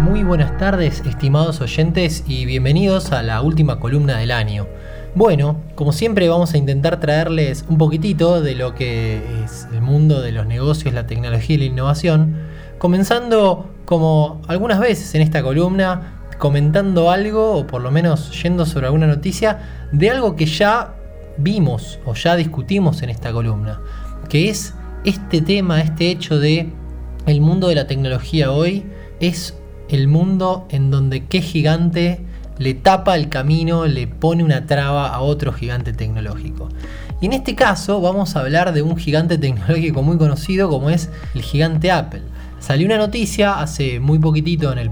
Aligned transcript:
Muy 0.00 0.22
buenas 0.22 0.56
tardes, 0.58 1.02
estimados 1.06 1.60
oyentes, 1.60 2.22
y 2.24 2.44
bienvenidos 2.44 3.10
a 3.10 3.20
la 3.24 3.42
última 3.42 3.80
columna 3.80 4.16
del 4.16 4.30
año. 4.30 4.68
Bueno, 5.16 5.60
como 5.74 5.92
siempre 5.92 6.28
vamos 6.28 6.54
a 6.54 6.56
intentar 6.56 7.00
traerles 7.00 7.64
un 7.68 7.78
poquitito 7.78 8.40
de 8.40 8.54
lo 8.54 8.76
que 8.76 9.20
es 9.44 9.66
el 9.72 9.82
mundo 9.82 10.20
de 10.20 10.30
los 10.30 10.46
negocios, 10.46 10.94
la 10.94 11.08
tecnología 11.08 11.56
y 11.56 11.58
la 11.58 11.64
innovación, 11.64 12.36
comenzando 12.78 13.68
como 13.86 14.40
algunas 14.46 14.78
veces 14.78 15.16
en 15.16 15.22
esta 15.22 15.42
columna, 15.42 16.20
comentando 16.38 17.10
algo 17.10 17.56
o 17.56 17.66
por 17.66 17.82
lo 17.82 17.90
menos 17.90 18.40
yendo 18.40 18.66
sobre 18.66 18.86
alguna 18.86 19.08
noticia 19.08 19.88
de 19.90 20.10
algo 20.10 20.36
que 20.36 20.46
ya 20.46 20.94
vimos 21.38 21.98
o 22.04 22.14
ya 22.14 22.36
discutimos 22.36 23.02
en 23.02 23.10
esta 23.10 23.32
columna, 23.32 23.80
que 24.28 24.48
es 24.48 24.74
este 25.04 25.42
tema, 25.42 25.80
este 25.80 26.08
hecho 26.12 26.38
de 26.38 26.72
el 27.26 27.40
mundo 27.40 27.66
de 27.66 27.74
la 27.74 27.88
tecnología 27.88 28.52
hoy 28.52 28.86
es 29.20 29.57
el 29.88 30.08
mundo 30.08 30.66
en 30.70 30.90
donde 30.90 31.26
qué 31.26 31.40
gigante 31.40 32.20
le 32.58 32.74
tapa 32.74 33.16
el 33.16 33.28
camino, 33.28 33.86
le 33.86 34.06
pone 34.06 34.42
una 34.42 34.66
traba 34.66 35.08
a 35.08 35.20
otro 35.20 35.52
gigante 35.52 35.92
tecnológico. 35.92 36.68
Y 37.20 37.26
en 37.26 37.32
este 37.32 37.54
caso 37.54 38.00
vamos 38.00 38.36
a 38.36 38.40
hablar 38.40 38.72
de 38.72 38.82
un 38.82 38.96
gigante 38.96 39.38
tecnológico 39.38 40.02
muy 40.02 40.18
conocido 40.18 40.68
como 40.68 40.90
es 40.90 41.10
el 41.34 41.42
gigante 41.42 41.90
Apple. 41.90 42.22
Salió 42.60 42.86
una 42.86 42.98
noticia 42.98 43.60
hace 43.60 44.00
muy 44.00 44.18
poquitito 44.18 44.72
en 44.72 44.78
el, 44.78 44.90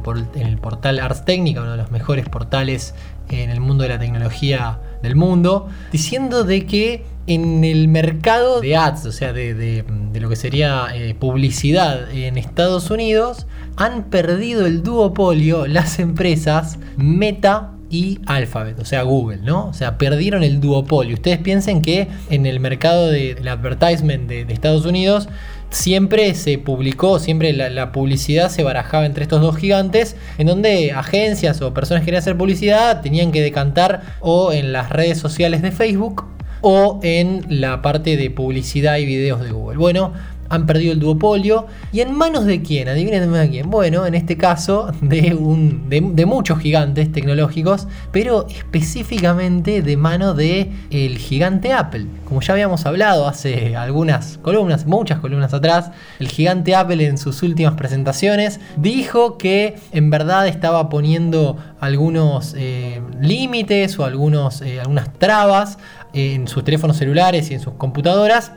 portal 0.59 1.01
Ars 1.01 1.25
Technica, 1.25 1.63
uno 1.63 1.73
de 1.73 1.77
los 1.77 1.91
mejores 1.91 2.29
portales 2.29 2.95
en 3.29 3.51
el 3.51 3.61
mundo 3.61 3.83
de 3.83 3.89
la 3.89 3.99
tecnología 3.99 4.79
del 5.03 5.17
mundo, 5.17 5.69
diciendo 5.93 6.45
de 6.45 6.67
que 6.67 7.05
en 7.27 7.65
el 7.65 7.89
mercado 7.89 8.61
de 8.61 8.77
ads, 8.77 9.07
o 9.07 9.13
sea, 9.13 9.33
de, 9.33 9.85
lo 10.15 10.29
que 10.29 10.37
sería 10.37 10.89
eh, 10.95 11.15
publicidad 11.15 12.11
en 12.13 12.39
Estados 12.39 12.91
Unidos, 12.91 13.47
han 13.77 14.05
perdido 14.05 14.67
el 14.67 14.83
duopolio 14.83 15.67
las 15.67 15.99
empresas 15.99 16.79
Meta 16.97 17.73
y 17.91 18.19
Alphabet, 18.27 18.79
o 18.81 18.85
sea, 18.85 19.03
Google, 19.03 19.39
¿no? 19.39 19.69
O 19.69 19.73
sea, 19.73 19.97
perdieron 19.97 20.43
el 20.43 20.61
duopolio. 20.61 21.15
Ustedes 21.15 21.39
piensen 21.39 21.83
que 21.83 22.09
en 22.31 22.47
el 22.47 22.59
mercado 22.59 23.09
del 23.09 23.47
advertisement 23.47 24.29
de, 24.29 24.43
Estados 24.53 24.87
Unidos 24.87 25.29
siempre 25.71 26.35
se 26.35 26.59
publicó, 26.59 27.19
siempre 27.19 27.53
la, 27.53 27.93
publicidad 27.93 28.51
se 28.51 28.63
barajaba 28.63 29.07
entre 29.07 29.23
estos 29.23 29.41
dos 29.41 29.57
gigantes, 29.57 30.17
en 30.39 30.47
donde 30.47 30.93
agencias 30.93 31.61
o 31.63 31.75
personas 31.75 32.03
que 32.03 32.07
querían 32.07 32.21
hacer 32.21 32.37
publicidad 32.37 33.01
tenían 33.03 33.33
que 33.33 33.43
decantar 33.43 34.03
o 34.21 34.53
en 34.53 34.73
las 34.73 34.91
redes 34.91 35.19
sociales 35.19 35.63
de 35.63 35.73
Facebook 35.73 36.25
o 36.61 37.01
en 37.03 37.45
la 37.49 37.83
parte 37.83 38.17
de 38.17 38.31
publicidad 38.31 38.97
y 38.97 39.07
videos 39.07 39.41
de 39.41 39.51
Google. 39.51 39.79
Bueno, 39.79 40.13
han 40.49 40.67
perdido 40.67 40.93
el 40.93 41.01
duopolio. 41.01 41.67
¿Y 41.93 42.01
en 42.01 42.15
manos 42.15 42.45
de 42.45 42.63
quién? 42.63 42.89
Adivinen 42.89 43.33
de 43.33 43.51
quién. 43.51 43.71
Bueno, 43.71 44.07
en 44.07 44.15
este 44.15 44.37
caso 44.37 44.93
de, 45.01 45.35
un, 45.35 45.89
de, 45.89 46.27
muchos 46.27 46.59
gigantes 46.59 47.13
tecnológicos, 47.13 47.87
pero 48.13 48.47
específicamente 48.49 49.83
de 49.83 49.97
mano 49.97 50.35
de 50.35 50.73
el 50.91 51.19
gigante 51.19 51.73
Apple. 51.73 52.07
Como 52.25 52.41
ya 52.41 52.55
habíamos 52.55 52.87
hablado 52.87 53.29
hace 53.29 53.77
algunas 53.77 54.39
columnas, 54.39 54.87
muchas 54.87 55.21
columnas 55.21 55.55
atrás, 55.55 55.91
el 56.19 56.29
gigante 56.29 56.75
Apple 56.75 57.05
en 57.07 57.19
sus 57.19 57.43
últimas 57.43 57.75
presentaciones 57.75 58.61
dijo 58.77 59.39
que 59.39 59.77
en 59.93 60.11
verdad 60.11 60.47
estaba 60.49 60.89
poniendo 60.89 61.57
algunos 61.81 62.55
eh, 62.57 63.01
límites 63.21 63.99
o 63.99 64.05
algunos, 64.05 64.63
eh, 64.63 64.81
algunas 64.81 65.13
trabas 65.15 65.79
en 66.13 66.49
sus 66.49 66.65
teléfonos 66.65 66.97
celulares 66.97 67.51
y 67.51 67.55
en 67.55 67.61
sus 67.61 67.75
computadoras 67.75 68.53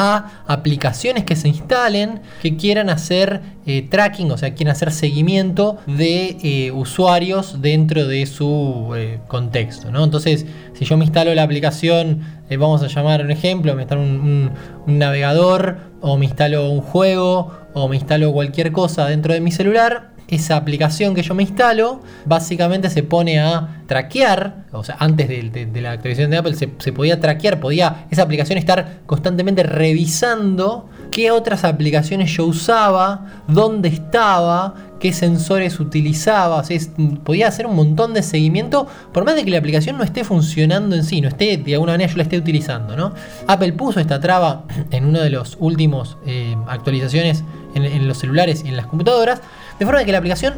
a 0.00 0.44
aplicaciones 0.46 1.24
que 1.24 1.34
se 1.34 1.48
instalen 1.48 2.20
que 2.40 2.56
quieran 2.56 2.88
hacer 2.88 3.40
eh, 3.66 3.82
tracking, 3.82 4.30
o 4.30 4.38
sea, 4.38 4.54
quieran 4.54 4.76
hacer 4.76 4.92
seguimiento 4.92 5.78
de 5.88 6.36
eh, 6.40 6.70
usuarios 6.70 7.60
dentro 7.60 8.06
de 8.06 8.24
su 8.26 8.92
eh, 8.96 9.18
contexto. 9.26 9.90
¿no? 9.90 10.04
Entonces, 10.04 10.46
si 10.74 10.84
yo 10.84 10.96
me 10.96 11.04
instalo 11.04 11.34
la 11.34 11.42
aplicación, 11.42 12.20
vamos 12.48 12.80
a 12.84 12.86
llamar 12.86 13.24
un 13.24 13.32
ejemplo, 13.32 13.74
me 13.74 13.82
instalo 13.82 14.02
un, 14.02 14.52
un 14.86 14.98
navegador 14.98 15.78
o 16.00 16.16
me 16.16 16.26
instalo 16.26 16.70
un 16.70 16.80
juego 16.80 17.50
o 17.74 17.88
me 17.88 17.96
instalo 17.96 18.32
cualquier 18.32 18.70
cosa 18.70 19.06
dentro 19.06 19.34
de 19.34 19.40
mi 19.40 19.50
celular, 19.50 20.12
esa 20.28 20.56
aplicación 20.56 21.14
que 21.14 21.22
yo 21.22 21.34
me 21.34 21.42
instalo 21.42 22.00
básicamente 22.26 22.90
se 22.90 23.02
pone 23.02 23.40
a 23.40 23.82
traquear, 23.86 24.66
o 24.72 24.84
sea, 24.84 24.96
antes 24.98 25.28
de, 25.28 25.68
la 25.80 25.92
actualización 25.92 26.30
de 26.30 26.36
Apple 26.36 26.54
se, 26.54 26.92
podía 26.92 27.18
traquear, 27.20 27.58
podía 27.58 28.06
esa 28.10 28.22
aplicación 28.22 28.58
estar 28.58 29.00
constantemente 29.06 29.62
revisando 29.62 30.88
qué 31.10 31.30
otras 31.30 31.64
aplicaciones 31.64 32.30
yo 32.32 32.44
usaba, 32.44 33.42
dónde 33.48 33.88
estaba, 33.88 34.74
qué 35.00 35.12
sensores 35.12 35.80
utilizaba, 35.80 36.60
o 36.60 36.64
podía 37.24 37.48
hacer 37.48 37.66
un 37.66 37.76
montón 37.76 38.14
de 38.14 38.22
seguimiento, 38.22 38.86
por 39.12 39.24
más 39.24 39.36
de 39.36 39.44
que 39.44 39.50
la 39.50 39.58
aplicación 39.58 39.96
no 39.96 40.04
esté 40.04 40.24
funcionando 40.24 40.96
en 40.96 41.04
sí, 41.04 41.20
no 41.20 41.28
esté, 41.28 41.56
de 41.56 41.74
alguna 41.74 41.92
manera 41.92 42.10
yo 42.10 42.16
la 42.16 42.24
esté 42.24 42.38
utilizando, 42.38 42.96
¿no? 42.96 43.12
Apple 43.46 43.72
puso 43.72 44.00
esta 44.00 44.20
traba 44.20 44.64
en 44.90 45.04
una 45.04 45.20
de 45.20 45.30
los 45.30 45.56
últimos 45.60 46.16
eh, 46.26 46.56
actualizaciones 46.66 47.44
en, 47.74 47.84
en 47.84 48.08
los 48.08 48.18
celulares 48.18 48.62
y 48.64 48.68
en 48.68 48.76
las 48.76 48.86
computadoras, 48.86 49.40
de 49.78 49.86
forma 49.86 50.04
que 50.04 50.12
la 50.12 50.18
aplicación, 50.18 50.54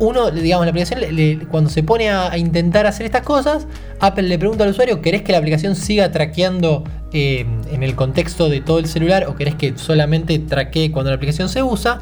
uno, 0.00 0.30
digamos, 0.30 0.66
la 0.66 0.70
aplicación 0.70 1.46
cuando 1.50 1.70
se 1.70 1.82
pone 1.82 2.10
a, 2.10 2.36
intentar 2.38 2.86
hacer 2.86 3.06
estas 3.06 3.22
cosas, 3.22 3.66
Apple 4.00 4.24
le 4.24 4.38
pregunta 4.38 4.64
al 4.64 4.70
usuario, 4.70 5.02
¿querés 5.02 5.22
que 5.22 5.32
la 5.32 5.38
aplicación 5.38 5.76
siga 5.76 6.10
traqueando 6.10 6.84
eh, 7.12 7.46
en 7.70 7.82
el 7.82 7.94
contexto 7.94 8.48
de 8.48 8.60
todo 8.60 8.78
el 8.78 8.86
celular 8.86 9.26
o 9.28 9.36
querés 9.36 9.56
que 9.56 9.76
solamente 9.76 10.38
traquee 10.38 10.90
cuando 10.90 11.10
la 11.10 11.16
aplicación 11.16 11.48
se 11.50 11.62
usa? 11.62 12.00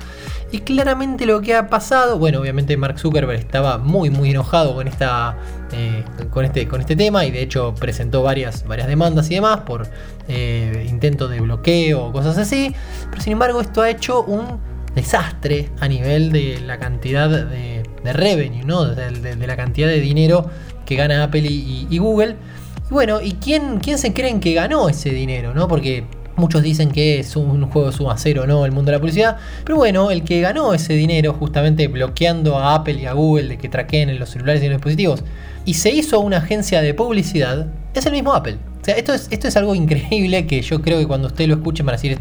Y 0.51 0.61
claramente 0.61 1.27
lo 1.27 1.43
que 1.43 1.55
ha 1.55 1.67
pasado, 1.67 2.19
bueno, 2.19 2.41
obviamente 2.41 2.77
Mark 2.77 2.99
Zuckerberg 2.99 3.41
estaba 3.41 3.77
muy 3.79 4.09
muy 4.09 4.31
enojado 4.31 4.75
con 4.75 4.89
esta 4.89 5.37
eh, 5.73 6.05
con 6.31 6.47
este 6.47 6.67
con 6.67 6.81
este 6.81 6.97
tema 6.97 7.27
y 7.27 7.31
de 7.31 7.43
hecho 7.43 7.75
presentó 7.79 8.23
varias 8.23 8.67
varias 8.67 8.89
demandas 8.89 9.31
y 9.31 9.35
demás 9.35 9.61
por 9.61 9.87
eh, 10.27 10.87
intento 10.89 11.29
de 11.29 11.41
bloqueo 11.41 12.07
o 12.07 12.13
cosas 12.13 12.39
así. 12.39 12.75
Pero 13.11 13.23
sin 13.23 13.35
embargo 13.35 13.61
esto 13.61 13.83
ha 13.83 13.91
hecho 13.91 14.23
un 14.23 14.59
desastre 14.95 15.69
a 15.81 15.89
nivel 15.89 16.33
de 16.33 16.61
la 16.67 16.79
cantidad 16.79 17.29
de, 17.29 17.78
revenue, 18.05 18.65
¿no? 18.65 18.85
De, 18.85 19.47
la 19.47 19.57
cantidad 19.57 19.89
de 19.89 20.01
dinero 20.01 20.47
que 20.85 20.97
gana 20.97 21.25
Apple 21.25 21.43
y, 21.43 21.99
Google. 21.99 22.37
Y 22.91 22.93
bueno, 22.93 23.21
¿y 23.21 23.33
quién, 23.33 23.79
quién 23.81 23.99
se 23.99 24.13
creen 24.13 24.41
que 24.41 24.55
ganó 24.55 24.89
ese 24.89 25.11
dinero, 25.11 25.55
no? 25.55 25.69
Porque 25.69 26.05
Muchos 26.39 26.63
dicen 26.63 26.93
que 26.93 27.19
es 27.19 27.35
un 27.35 27.69
juego 27.69 27.91
suma 27.91 28.17
cero, 28.17 28.47
¿no? 28.47 28.65
El 28.65 28.71
mundo 28.71 28.93
de 28.93 28.97
la 28.97 29.01
publicidad. 29.01 29.39
Pero 29.65 29.75
bueno, 29.75 30.13
el 30.13 30.23
que 30.23 30.41
ganó 30.41 30.73
ese 30.73 30.93
dinero 30.93 31.33
justamente 31.33 31.89
bloqueando 31.89 32.57
a 32.57 32.77
Apple 32.77 32.95
y 32.95 33.07
a 33.07 33.13
Google 33.13 33.49
de 33.49 33.59
que 33.59 33.69
traqueen 33.69 34.09
en 34.09 34.21
los 34.21 34.31
celulares 34.31 34.63
y 34.63 34.67
en 34.67 34.73
los 34.73 34.79
dispositivos 34.79 35.25
y 35.65 35.75
se 35.75 35.91
hizo 35.91 36.21
una 36.21 36.37
agencia 36.37 36.81
de 36.81 36.95
publicidad, 36.95 37.67
es 37.93 38.07
el 38.07 38.13
mismo 38.13 38.33
Apple. 38.33 38.57
O 38.81 38.85
sea, 38.85 38.95
esto 38.95 39.13
es, 39.13 39.27
esto 39.33 39.49
es 39.49 39.57
algo 39.57 39.75
increíble 39.75 40.47
que 40.47 40.63
yo 40.63 40.81
creo 40.81 40.99
que 41.01 41.09
cuando 41.09 41.27
usted 41.27 41.49
lo 41.49 41.55
escuche 41.55 41.83
van 41.83 41.95
a 41.95 41.99
decir, 41.99 42.19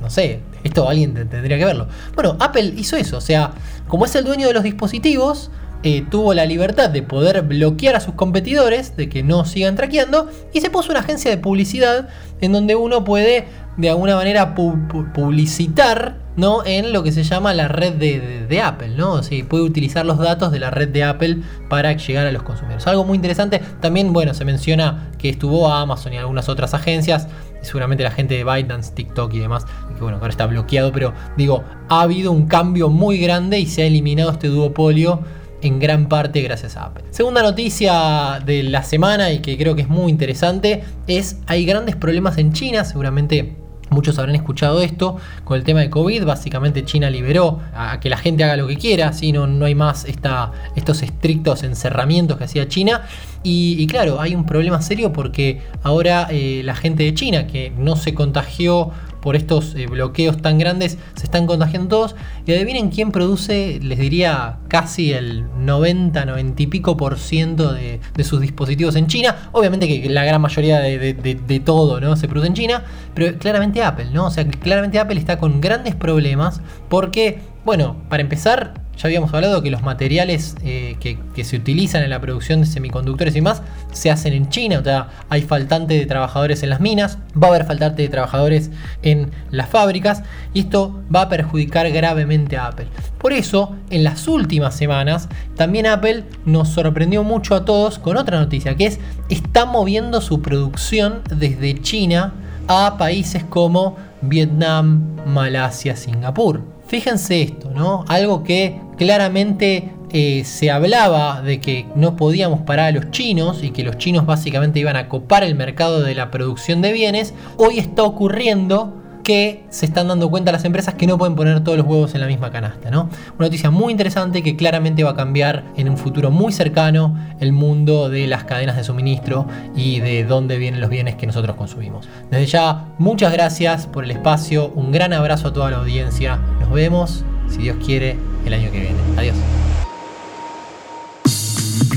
no 0.00 0.10
sé, 0.10 0.40
esto 0.64 0.88
alguien 0.88 1.14
tendría 1.14 1.58
que 1.58 1.64
verlo. 1.64 1.88
Bueno, 2.14 2.36
Apple 2.40 2.74
hizo 2.76 2.96
eso, 2.96 3.18
o 3.18 3.20
sea, 3.20 3.52
como 3.86 4.06
es 4.06 4.14
el 4.16 4.24
dueño 4.24 4.48
de 4.48 4.54
los 4.54 4.62
dispositivos, 4.62 5.50
eh, 5.86 6.02
tuvo 6.10 6.32
la 6.32 6.46
libertad 6.46 6.88
de 6.88 7.02
poder 7.02 7.42
bloquear 7.42 7.94
a 7.94 8.00
sus 8.00 8.14
competidores, 8.14 8.96
de 8.96 9.10
que 9.10 9.22
no 9.22 9.44
sigan 9.44 9.76
traqueando, 9.76 10.30
y 10.54 10.62
se 10.62 10.70
puso 10.70 10.90
una 10.90 11.00
agencia 11.00 11.30
de 11.30 11.36
publicidad 11.36 12.08
en 12.40 12.52
donde 12.52 12.74
uno 12.74 13.04
puede 13.04 13.44
de 13.76 13.90
alguna 13.90 14.16
manera 14.16 14.54
publicitar 14.54 16.24
¿no? 16.36 16.64
en 16.64 16.92
lo 16.92 17.02
que 17.02 17.12
se 17.12 17.22
llama 17.22 17.54
la 17.54 17.68
red 17.68 17.94
de, 17.94 18.62
Apple, 18.62 18.94
¿no? 18.96 19.14
O 19.14 19.20
puede 19.48 19.62
utilizar 19.62 20.06
los 20.06 20.18
datos 20.18 20.52
de 20.52 20.60
la 20.60 20.70
red 20.70 20.88
de 20.88 21.04
Apple 21.04 21.38
para 21.68 21.92
llegar 21.92 22.26
a 22.26 22.32
los 22.32 22.42
consumidores. 22.42 22.86
Algo 22.86 23.04
muy 23.04 23.16
interesante, 23.16 23.60
también, 23.80 24.12
bueno, 24.12 24.32
se 24.32 24.44
menciona 24.44 25.10
que 25.18 25.28
estuvo 25.28 25.70
Amazon 25.70 26.12
y 26.12 26.16
algunas 26.16 26.48
otras 26.48 26.72
agencias, 26.72 27.28
seguramente 27.62 28.04
la 28.04 28.10
gente 28.10 28.34
de 28.34 28.44
ByteDance, 28.44 28.92
TikTok 28.94 29.34
y 29.34 29.40
demás, 29.40 29.66
que 29.94 30.02
bueno, 30.02 30.18
ahora 30.18 30.30
está 30.30 30.46
bloqueado, 30.46 30.92
pero 30.92 31.12
digo, 31.36 31.64
ha 31.88 32.02
habido 32.02 32.32
un 32.32 32.46
cambio 32.46 32.88
muy 32.88 33.18
grande 33.18 33.58
y 33.58 33.66
se 33.66 33.82
ha 33.82 33.86
eliminado 33.86 34.30
este 34.30 34.48
duopolio 34.48 35.20
en 35.62 35.78
gran 35.78 36.08
parte 36.08 36.42
gracias 36.42 36.76
a 36.76 36.84
Apple. 36.86 37.04
Segunda 37.10 37.42
noticia 37.42 38.40
de 38.44 38.62
la 38.64 38.82
semana 38.82 39.32
y 39.32 39.40
que 39.40 39.56
creo 39.56 39.74
que 39.74 39.82
es 39.82 39.88
muy 39.88 40.10
interesante 40.10 40.84
es 41.06 41.38
hay 41.46 41.64
grandes 41.64 41.96
problemas 41.96 42.36
en 42.38 42.52
China, 42.52 42.84
seguramente 42.84 43.56
Muchos 43.90 44.18
habrán 44.18 44.34
escuchado 44.34 44.80
esto 44.80 45.18
con 45.44 45.56
el 45.56 45.62
tema 45.62 45.80
de 45.80 45.88
COVID. 45.88 46.24
Básicamente 46.24 46.84
China 46.84 47.10
liberó 47.10 47.60
a 47.74 48.00
que 48.00 48.08
la 48.08 48.16
gente 48.16 48.42
haga 48.42 48.56
lo 48.56 48.66
que 48.66 48.76
quiera, 48.76 49.12
¿sí? 49.12 49.30
no, 49.30 49.46
no 49.46 49.66
hay 49.66 49.74
más 49.74 50.04
estos 50.04 51.02
estrictos 51.02 51.62
encerramientos 51.62 52.36
que 52.36 52.44
hacía 52.44 52.66
China. 52.66 53.02
Y, 53.42 53.86
claro, 53.86 54.20
hay 54.20 54.34
un 54.34 54.46
problema 54.46 54.80
serio 54.80 55.12
porque 55.12 55.60
ahora 55.82 56.28
eh, 56.30 56.62
la 56.64 56.74
gente 56.74 57.04
de 57.04 57.12
China 57.12 57.46
que 57.46 57.72
no 57.76 57.94
se 57.94 58.14
contagió 58.14 58.90
por 59.24 59.36
estos 59.36 59.74
eh, 59.74 59.86
bloqueos 59.86 60.36
tan 60.42 60.58
grandes, 60.58 60.98
se 61.14 61.24
están 61.24 61.46
contagiando 61.46 61.88
todos. 61.88 62.14
Y 62.44 62.52
adivinen 62.52 62.90
quién 62.90 63.10
produce, 63.10 63.80
les 63.82 63.98
diría, 63.98 64.58
casi 64.68 65.14
el 65.14 65.46
90, 65.64 66.26
90 66.26 66.62
y 66.62 66.66
pico 66.66 66.98
por 66.98 67.18
ciento 67.18 67.72
de, 67.72 68.00
sus 68.22 68.42
dispositivos 68.42 68.96
en 68.96 69.06
China. 69.06 69.48
Obviamente 69.52 69.88
que 69.88 70.10
la 70.10 70.24
gran 70.24 70.42
mayoría 70.42 70.78
de, 70.78 71.62
todo 71.64 72.00
¿no? 72.00 72.16
se 72.16 72.28
produce 72.28 72.48
en 72.48 72.54
China, 72.54 72.84
pero 73.14 73.38
claramente 73.38 73.82
Apple, 73.82 74.10
¿no? 74.12 74.26
O 74.26 74.30
sea, 74.30 74.46
claramente 74.46 74.98
Apple 74.98 75.18
está 75.18 75.38
con 75.38 75.62
grandes 75.62 75.94
problemas 75.94 76.60
porque, 76.90 77.38
bueno, 77.64 77.96
para 78.10 78.22
empezar, 78.22 78.83
Ya 78.96 79.08
habíamos 79.08 79.32
hablado 79.34 79.62
que 79.62 79.70
los 79.70 79.82
materiales 79.82 80.56
eh, 80.64 80.96
que, 81.00 81.44
se 81.44 81.56
utilizan 81.56 82.02
en 82.02 82.10
la 82.10 82.20
producción 82.20 82.60
de 82.60 82.66
semiconductores 82.66 83.36
y 83.36 83.40
más 83.40 83.62
se 83.92 84.10
hacen 84.10 84.32
en 84.32 84.48
China, 84.48 84.78
o 84.78 84.84
sea, 84.84 85.08
hay 85.28 85.42
faltante 85.42 85.94
de 85.94 86.06
trabajadores 86.06 86.62
en 86.62 86.70
las 86.70 86.80
minas, 86.80 87.18
va 87.40 87.48
a 87.48 87.50
haber 87.50 87.66
faltante 87.66 88.02
de 88.02 88.08
trabajadores 88.08 88.70
en 89.02 89.30
las 89.50 89.68
fábricas 89.68 90.22
y 90.52 90.60
esto 90.60 91.02
va 91.14 91.22
a 91.22 91.28
perjudicar 91.28 91.90
gravemente 91.90 92.56
a 92.56 92.66
Apple. 92.66 92.86
Por 93.18 93.32
eso, 93.32 93.74
en 93.90 94.04
las 94.04 94.28
últimas 94.28 94.74
semanas, 94.74 95.28
también 95.56 95.86
Apple 95.86 96.24
nos 96.44 96.68
sorprendió 96.68 97.24
mucho 97.24 97.54
a 97.54 97.64
todos 97.64 97.98
con 97.98 98.16
otra 98.16 98.38
noticia, 98.38 98.76
que 98.76 98.86
es 98.86 99.00
está 99.28 99.64
moviendo 99.64 100.20
su 100.20 100.42
producción 100.42 101.22
desde 101.34 101.80
China 101.80 102.34
a 102.68 102.96
países 102.98 103.44
como 103.44 103.96
Vietnam, 104.22 105.16
Malasia, 105.26 105.96
Singapur. 105.96 106.62
Fíjense 106.86 107.42
esto, 107.42 107.70
¿no? 107.70 108.04
Algo 108.08 108.44
que 108.44 108.80
claramente 108.96 109.92
eh, 110.10 110.44
se 110.44 110.70
hablaba 110.70 111.42
de 111.42 111.60
que 111.60 111.86
no 111.96 112.16
podíamos 112.16 112.60
parar 112.60 112.86
a 112.86 112.92
los 112.92 113.10
chinos 113.10 113.62
y 113.62 113.70
que 113.70 113.82
los 113.82 113.98
chinos 113.98 114.26
básicamente 114.26 114.78
iban 114.78 114.96
a 114.96 115.08
copar 115.08 115.42
el 115.42 115.54
mercado 115.54 116.02
de 116.02 116.14
la 116.14 116.30
producción 116.30 116.82
de 116.82 116.92
bienes, 116.92 117.34
hoy 117.56 117.78
está 117.78 118.04
ocurriendo 118.04 119.00
que 119.24 119.64
se 119.70 119.86
están 119.86 120.06
dando 120.06 120.30
cuenta 120.30 120.52
las 120.52 120.64
empresas 120.64 120.94
que 120.94 121.06
no 121.08 121.18
pueden 121.18 121.34
poner 121.34 121.64
todos 121.64 121.78
los 121.78 121.86
huevos 121.86 122.14
en 122.14 122.20
la 122.20 122.28
misma 122.28 122.52
canasta. 122.52 122.90
¿no? 122.90 123.08
Una 123.38 123.46
noticia 123.46 123.70
muy 123.70 123.90
interesante 123.90 124.42
que 124.42 124.54
claramente 124.54 125.02
va 125.02 125.10
a 125.10 125.16
cambiar 125.16 125.64
en 125.76 125.88
un 125.88 125.96
futuro 125.96 126.30
muy 126.30 126.52
cercano 126.52 127.18
el 127.40 127.52
mundo 127.52 128.08
de 128.08 128.28
las 128.28 128.44
cadenas 128.44 128.76
de 128.76 128.84
suministro 128.84 129.48
y 129.74 129.98
de 129.98 130.24
dónde 130.24 130.58
vienen 130.58 130.80
los 130.80 130.90
bienes 130.90 131.16
que 131.16 131.26
nosotros 131.26 131.56
consumimos. 131.56 132.08
Desde 132.30 132.46
ya, 132.46 132.84
muchas 132.98 133.32
gracias 133.32 133.86
por 133.86 134.04
el 134.04 134.12
espacio, 134.12 134.68
un 134.76 134.92
gran 134.92 135.12
abrazo 135.12 135.48
a 135.48 135.52
toda 135.52 135.70
la 135.70 135.78
audiencia. 135.78 136.38
Nos 136.60 136.70
vemos, 136.70 137.24
si 137.48 137.62
Dios 137.62 137.78
quiere, 137.84 138.16
el 138.44 138.52
año 138.54 138.70
que 138.70 138.80
viene. 138.80 138.96
Adiós. 139.16 139.36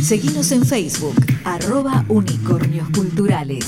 Seguimos 0.02 0.52
en 0.52 0.66
Facebook, 0.66 1.16
arroba 1.44 2.06
unicornios 2.08 2.90
culturales. 2.92 3.66